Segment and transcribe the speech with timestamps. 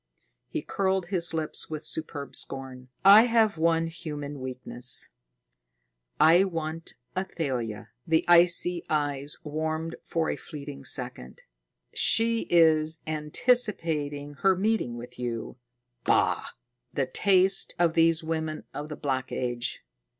[0.47, 2.87] He curled his lips with superb scorn.
[3.05, 5.09] "I have one human weakness.
[6.19, 11.43] I want Athalia." The icy eyes warmed for a fleeting second.
[11.93, 15.57] "She is anticipating her meeting with you
[16.03, 16.47] bah!
[16.91, 19.81] The taste of these women of the Black Age!